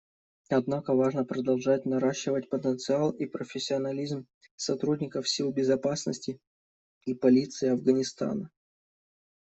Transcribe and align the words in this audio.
Однако 0.49 0.95
важно 0.95 1.23
продолжать 1.25 1.85
наращивать 1.85 2.49
потенциал 2.49 3.11
и 3.11 3.27
профессионализм 3.27 4.25
сотрудников 4.55 5.29
сил 5.29 5.51
безопасности 5.51 6.39
и 7.05 7.13
полиции 7.13 7.69
Афганистана. 7.69 8.49